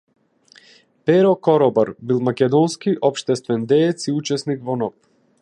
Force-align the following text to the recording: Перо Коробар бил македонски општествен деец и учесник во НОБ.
Перо 1.09 1.33
Коробар 1.49 1.91
бил 2.13 2.23
македонски 2.29 2.95
општествен 3.11 3.69
деец 3.75 4.09
и 4.11 4.17
учесник 4.23 4.67
во 4.71 4.81
НОБ. 4.83 4.99